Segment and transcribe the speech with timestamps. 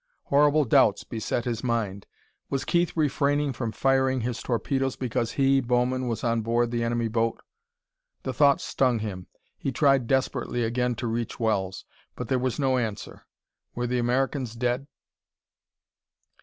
[0.23, 2.07] Horrible doubts beset his mind.
[2.49, 7.07] Was Keith refraining from firing his torpedoes because he, Bowman, was on board the enemy
[7.07, 7.39] boat?
[8.23, 9.27] The thought stung him.
[9.59, 11.85] He tried desperately again to reach Wells;
[12.15, 13.27] but there was no answer.
[13.75, 14.87] Were the Americans dead?